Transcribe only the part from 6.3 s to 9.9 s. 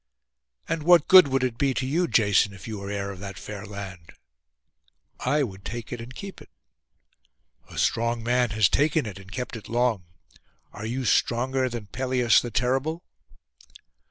it.' 'A strong man has taken it and kept it